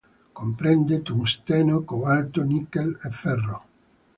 [0.37, 3.57] Comprende tungsteno, cobalto, nickel e ferro.